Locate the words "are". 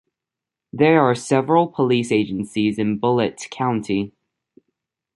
1.03-1.13